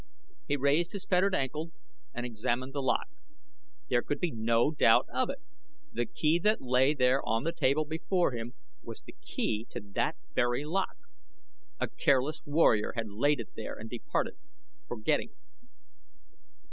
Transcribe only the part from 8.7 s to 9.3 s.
was the